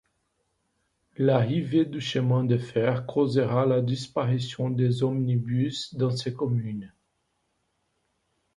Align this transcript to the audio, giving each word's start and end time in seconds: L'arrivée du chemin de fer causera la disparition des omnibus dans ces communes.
L'arrivée 1.15 1.85
du 1.85 2.01
chemin 2.01 2.43
de 2.43 2.57
fer 2.57 3.05
causera 3.05 3.67
la 3.67 3.81
disparition 3.83 4.71
des 4.71 5.03
omnibus 5.03 5.93
dans 5.93 6.09
ces 6.09 6.33
communes. 6.33 6.91